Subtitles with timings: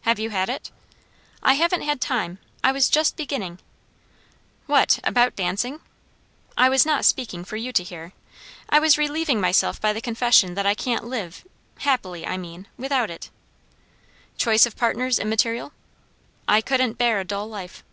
[0.00, 0.70] "Have you had it?"
[1.42, 2.38] "I haven't had time.
[2.64, 3.58] I was just beginning."
[4.64, 4.98] "What!
[5.04, 5.80] about dancing?"
[6.56, 8.14] "I was not speaking for you to hear.
[8.70, 11.46] I was relieving myself by the confession that I can't live
[11.80, 13.28] happily, I mean without it."
[14.38, 15.74] "Choice of partners immaterial?"
[16.48, 17.84] "I couldn't bear a dull life!"